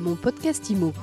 [0.00, 0.94] Mon podcast IMO.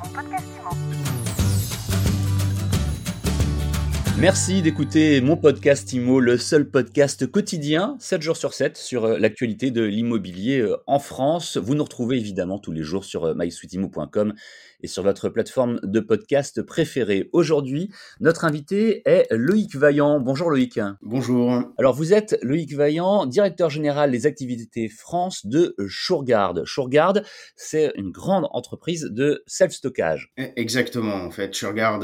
[4.19, 9.19] Merci d'écouter mon podcast IMO, le seul podcast quotidien, 7 jours sur 7, sur euh,
[9.19, 11.57] l'actualité de l'immobilier euh, en France.
[11.57, 14.33] Vous nous retrouvez évidemment tous les jours sur euh, mysweetimo.com
[14.81, 17.29] et sur votre plateforme de podcast préférée.
[17.31, 20.19] Aujourd'hui, notre invité est Loïc Vaillant.
[20.19, 20.79] Bonjour Loïc.
[21.03, 21.61] Bonjour.
[21.77, 26.65] Alors vous êtes Loïc Vaillant, directeur général des activités France de Shurgard.
[26.65, 27.19] Shurgard,
[27.55, 30.33] c'est une grande entreprise de self-stockage.
[30.37, 31.55] Exactement, en fait.
[31.55, 31.99] Shurgard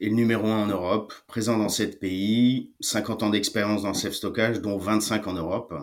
[0.00, 3.94] est le numéro un en Europe, présent dans sept pays, 50 ans d'expérience dans le
[3.94, 5.74] self-stockage, dont 25 en Europe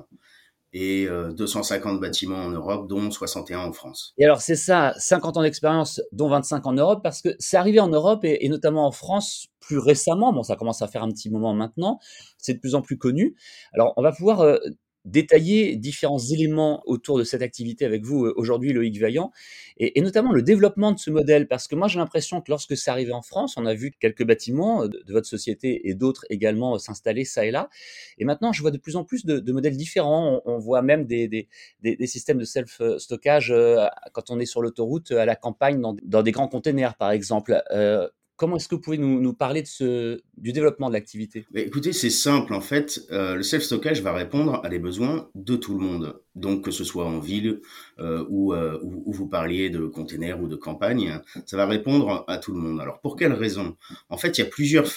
[0.74, 4.14] et 250 euh, bâtiments en Europe, dont 61 en France.
[4.18, 7.80] Et alors c'est ça, 50 ans d'expérience, dont 25 en Europe, parce que c'est arrivé
[7.80, 10.32] en Europe et, et, notamment en France plus récemment.
[10.32, 12.00] Bon, ça commence à faire un petit moment maintenant.
[12.38, 13.36] C'est de plus en plus connu.
[13.74, 14.58] Alors on va pouvoir euh,
[15.06, 19.32] détailler différents éléments autour de cette activité avec vous euh, aujourd'hui, Loïc Vaillant,
[19.78, 22.92] et, notamment le développement de ce modèle, parce que moi j'ai l'impression que lorsque c'est
[22.92, 26.76] arrivé en France, on a vu quelques bâtiments euh, de, votre société et d'autres également
[26.76, 27.70] euh, s'installer ça et là,
[28.18, 31.28] et maintenant je vois de plus en plus de, modèles différents, on, voit même des,
[31.28, 33.54] des, systèmes de self-stockage
[34.14, 37.62] quand on est sur l'autoroute, à la campagne, dans, des grands containers par exemple.
[38.40, 39.66] Comment est-ce que vous pouvez nous, parler
[40.38, 41.46] du développement de l'activité?
[41.54, 43.06] Écoutez, c'est simple en fait.
[43.12, 46.22] Euh, le self-stockage va répondre à des besoins de tout le monde.
[46.36, 47.60] Donc que ce soit en ville
[48.00, 52.38] euh, ou euh, où, vous parliez de containers ou de campagne, ça va répondre à
[52.38, 52.80] tout le monde.
[52.80, 53.76] Alors pour quelles raisons
[54.08, 54.90] En fait, il y a plusieurs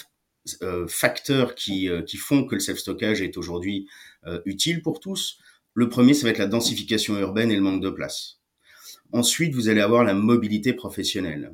[0.87, 3.87] facteurs qui, qui font que le self-stockage est aujourd'hui
[4.45, 5.37] utile pour tous.
[5.73, 8.39] Le premier, ça va être la densification urbaine et le manque de place.
[9.11, 11.53] Ensuite, vous allez avoir la mobilité professionnelle.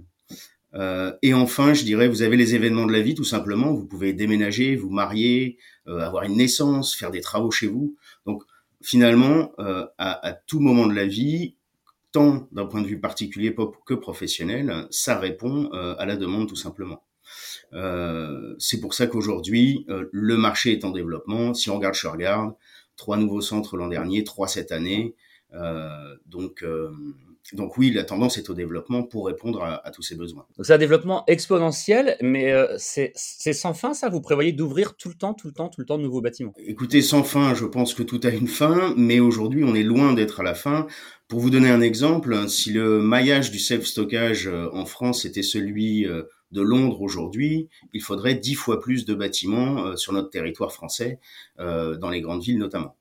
[0.76, 3.74] Euh, et enfin, je dirais, vous avez les événements de la vie, tout simplement.
[3.74, 7.96] Vous pouvez déménager, vous marier, euh, avoir une naissance, faire des travaux chez vous.
[8.26, 8.44] Donc,
[8.82, 11.56] finalement, euh, à, à, tout moment de la vie,
[12.12, 16.56] tant d'un point de vue particulier que professionnel, ça répond euh, à la demande, tout
[16.56, 17.04] simplement.
[17.74, 21.54] Euh, c'est pour ça qu'aujourd'hui, le marché est en développement.
[21.54, 22.54] Si on regarde, je regarde,
[22.96, 25.16] trois nouveaux centres l'an dernier, trois cette année.
[26.26, 26.64] donc
[27.54, 30.46] donc oui, la tendance est au développement pour répondre à, tous ces besoins.
[30.62, 33.14] c'est un développement exponentiel, mais euh, c'est
[33.54, 34.10] sans fin ça?
[34.10, 36.54] Vous prévoyez d'ouvrir tout le temps, tout le temps, tout le temps de nouveaux bâtiments?
[36.58, 40.14] Écoutez, sans fin, je pense que tout a une fin, mais aujourd'hui on est loin
[40.14, 40.88] d'être à la fin.
[41.28, 46.06] Pour vous donner un exemple, si le maillage du self-stockage euh, en France était celui
[46.08, 51.20] euh, de Londres aujourd'hui, il faudrait dix fois plus de bâtiments sur notre territoire français,
[51.60, 52.96] dans les grandes villes notamment.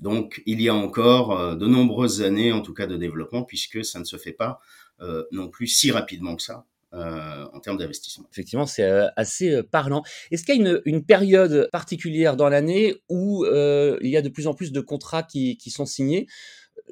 [0.00, 3.84] Donc il y a encore euh, de nombreuses années, en tout cas, de développement, puisque
[3.84, 4.60] ça ne se fait pas
[5.00, 6.64] euh, non plus si rapidement que ça.
[6.94, 8.26] Euh, en termes d'investissement.
[8.32, 10.02] Effectivement, c'est assez parlant.
[10.30, 14.46] Est-ce qu'il y a une, période particulière dans l'année où il y a de plus
[14.46, 16.26] en plus de contrats qui sont signés?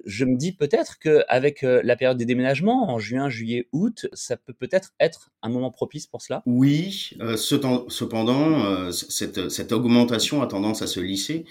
[0.04, 4.36] Je me dis peut-être qu'avec euh, la période des déménagements, en juin, juillet, août, ça
[4.36, 6.42] peut peut-être être un moment propice pour cela?
[6.46, 11.44] Oui, euh, cependant, euh, cette, augmentation a tendance à se lisser.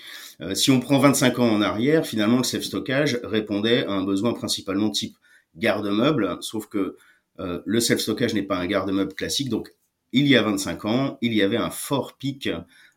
[0.54, 4.90] si on prend 25 ans en arrière, finalement, le self-stockage répondait à un besoin principalement
[4.90, 5.16] type
[5.56, 6.98] garde-meuble, sauf que
[7.38, 9.74] le self-stockage n'est pas un garde-meuble classique, donc
[10.12, 12.50] il y a 25 ans, il y avait un fort pic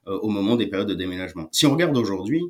[0.06, 1.48] au moment des périodes de déménagement.
[1.52, 2.42] Si on regarde aujourd'hui,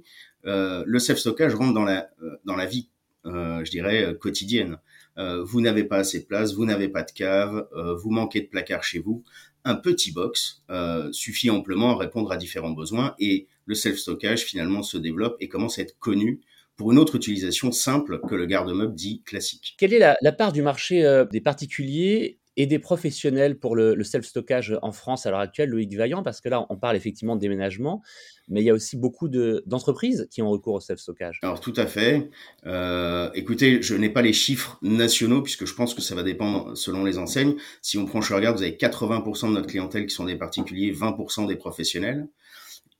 [0.46, 2.88] le self-stockage rentre dans la, euh, dans la vie,
[3.26, 4.78] euh, je dirais, quotidienne.
[5.16, 7.66] vous n'avez pas assez de place, vous n'avez pas de cave,
[8.02, 9.24] vous manquez de placard chez vous.
[9.64, 10.62] Un petit box
[11.10, 15.78] suffit amplement à répondre à différents besoins et le self-stockage finalement se développe et commence
[15.78, 16.40] à être connu
[16.76, 19.74] pour une autre utilisation simple que le garde-meuble dit classique.
[19.78, 24.92] Quelle est la part du marché des particuliers et des professionnels pour le, self-stockage en
[24.92, 28.02] France à l'heure actuelle, Loïc Vaillant, parce que là, on parle effectivement de déménagement,
[28.48, 31.40] mais il y a aussi beaucoup d'entreprises qui ont recours au self-stockage.
[31.42, 32.30] Alors tout à fait.
[32.66, 36.76] Euh, écoutez, je n'ai pas les chiffres nationaux, puisque je pense que ça va dépendre
[36.76, 37.56] selon les enseignes.
[37.82, 41.46] Si on prend regarde, vous avez 80% de notre clientèle qui sont des particuliers, 20%
[41.46, 42.28] des professionnels.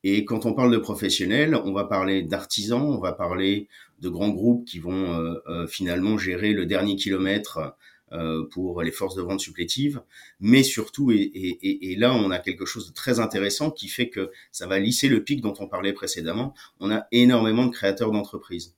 [0.04, 3.68] Et quand on parle de professionnels, on va parler d'artisans, on va parler
[4.00, 7.76] de grands groupes qui vont euh, euh, finalement gérer le dernier kilomètre
[8.52, 10.00] pour les forces de vente supplétives,
[10.38, 14.08] mais surtout, et, et, et, là on a quelque chose de très intéressant qui fait
[14.08, 18.12] que ça va lisser le pic dont on parlait précédemment, on a énormément de créateurs
[18.12, 18.76] d'entreprises.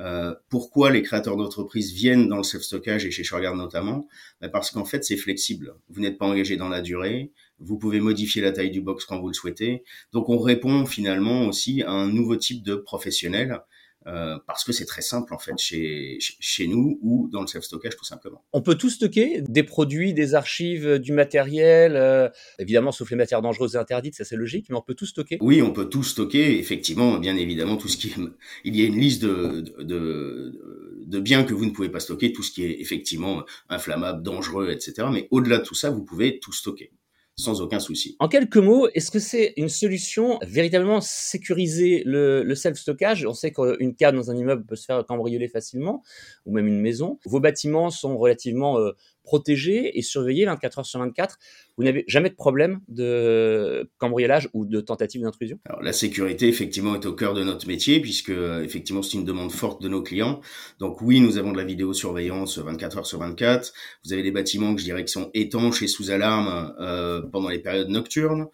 [0.00, 4.08] Euh, pourquoi les créateurs d'entreprises viennent dans le self-stockage et chez Shurgard notamment?
[4.40, 5.76] Ben Parce qu'en fait, c'est flexible.
[5.88, 7.30] Vous n'êtes pas engagé dans la durée.
[7.60, 9.84] Vous pouvez modifier la taille du box quand vous le souhaitez.
[10.12, 13.60] Donc, on répond finalement aussi à un nouveau type de professionnel
[14.06, 17.96] euh, parce que c'est très simple en fait chez, chez nous ou dans le self-stockage
[17.96, 18.44] tout simplement.
[18.52, 22.28] On peut tout stocker, des produits, des archives, du matériel, euh,
[22.58, 25.38] évidemment sauf les matières dangereuses et interdites, ça c'est logique, mais on peut tout stocker
[25.40, 28.14] Oui, on peut tout stocker, effectivement, bien évidemment, tout ce qui...
[28.64, 32.32] Il y a une liste de, de, de biens que vous ne pouvez pas stocker,
[32.32, 35.08] tout ce qui est effectivement inflammable, dangereux, etc.
[35.12, 36.92] Mais au-delà de tout ça, vous pouvez tout stocker
[37.36, 38.16] sans aucun souci.
[38.20, 43.26] En quelques mots, est-ce que c'est une solution véritablement sécuriser le, self-stockage?
[43.26, 46.02] On sait qu'une cave dans un immeuble peut se faire cambrioler facilement,
[46.46, 47.18] ou même une maison.
[47.24, 48.92] Vos bâtiments sont relativement euh,
[49.24, 51.38] protégé et surveillé 24 heures sur 24.
[51.76, 55.58] Vous n'avez jamais de problème de cambriolage ou de tentative d'intrusion?
[55.64, 59.50] Alors la sécurité effectivement est au cœur de notre métier puisque effectivement c'est une demande
[59.50, 60.40] forte de nos clients.
[60.78, 63.72] Donc oui, nous avons de la vidéosurveillance 24 heures sur 24.
[64.04, 67.48] Vous avez des bâtiments que je dirais qui sont étanches et sous alarme euh, pendant
[67.48, 68.46] les périodes nocturnes.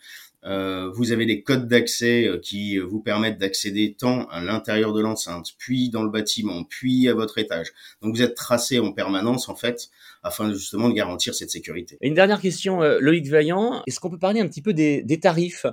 [0.44, 5.00] Euh, vous avez des codes d'accès euh, qui vous permettent d'accéder tant à l'intérieur de
[5.00, 7.72] l'enceinte, puis dans le bâtiment, puis à votre étage.
[8.00, 9.90] Donc vous êtes tracé en permanence en fait,
[10.22, 11.98] afin justement de garantir cette sécurité.
[12.00, 15.66] Une dernière question, euh, Loïc Vaillant, est-ce qu'on peut parler un petit peu des, tarifs?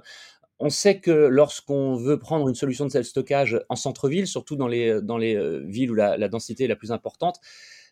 [0.59, 5.01] On sait que lorsqu'on veut prendre une solution de self-stockage en centre-ville, surtout dans les,
[5.01, 7.39] dans les villes où la densité est la plus importante,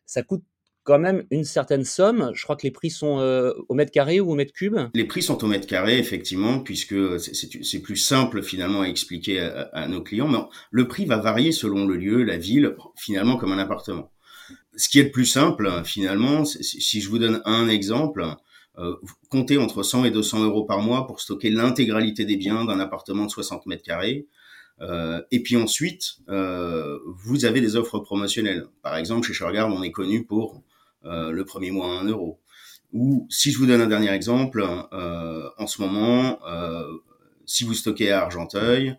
[0.06, 0.44] ça coûte
[0.86, 2.32] quand même une certaine somme.
[2.34, 4.78] Je crois que les prix sont euh, au mètre carré ou au mètre cube?
[4.94, 9.88] Les prix sont au mètre carré, effectivement, puisque c'est plus simple finalement à expliquer à,
[9.88, 10.28] nos clients.
[10.30, 10.38] Mais
[10.72, 14.12] le prix va varier selon le lieu, la ville, finalement comme un appartement.
[14.78, 18.24] Ce qui est le plus simple, finalement, si je vous donne un exemple,
[18.78, 18.96] euh,
[19.30, 23.26] comptez entre 100 et 200 euros par mois pour stocker l'intégralité des biens d'un appartement
[23.26, 24.28] de 60 mètres carrés.
[24.82, 28.68] Euh, et puis ensuite, vous avez des offres promotionnelles.
[28.84, 30.62] Par exemple, chez Shurgard, on est connu pour
[31.06, 32.40] le premier mois à 1 euro.
[32.94, 36.86] Ou si je vous donne un dernier exemple, euh, en ce moment, euh,
[37.46, 38.98] si vous stockez à Argenteuil,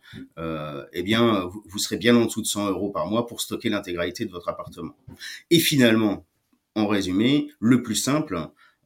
[0.93, 4.25] eh bien, vous, serez bien en dessous de 100 euros par mois pour stocker l'intégralité
[4.25, 4.95] de votre appartement.
[5.51, 6.27] Et finalement,
[6.75, 8.39] en résumé, le plus simple,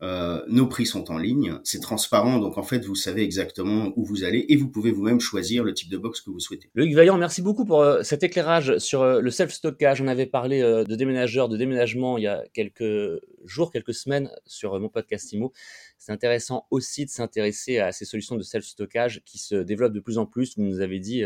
[0.02, 4.04] euh, nos prix sont en ligne, c'est transparent, donc en fait vous savez exactement où
[4.04, 6.70] vous allez et vous pouvez vous-même choisir le type de box que vous souhaitez.
[6.74, 10.00] Luc Vaillant, merci beaucoup pour euh, cet éclairage sur euh, le self-stockage.
[10.00, 14.78] On avait parlé de déménageurs, de déménagement il y a quelques jours, quelques semaines sur
[14.80, 15.52] mon podcast IMO.
[15.98, 20.16] C'est intéressant aussi de s'intéresser à ces solutions de self-stockage qui se développent de plus
[20.16, 20.56] en plus.
[20.56, 21.22] Vous nous avez dit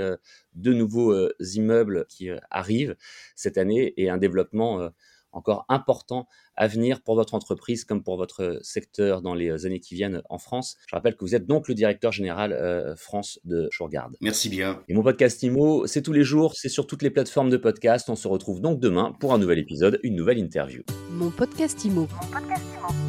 [0.55, 1.15] de nouveaux
[1.55, 2.97] immeubles qui arrivent
[3.37, 4.91] cette année et un développement
[5.37, 6.27] encore important
[6.57, 10.39] à venir pour votre entreprise comme pour votre secteur dans les années qui viennent en
[10.39, 10.77] France.
[10.89, 14.11] Je rappelle que vous êtes donc le directeur général euh, France de Shurgard.
[14.21, 14.83] Merci bien.
[14.89, 18.09] Et mon podcast IMO, c'est tous les jours, c'est sur toutes les plateformes de podcast.
[18.09, 20.83] On se retrouve donc demain pour un nouvel épisode, une nouvelle interview.
[21.11, 22.03] Mon podcast IMO.
[22.03, 23.04] Mon podcast IMO.